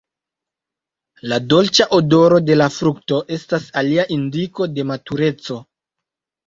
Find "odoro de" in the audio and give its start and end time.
1.99-2.57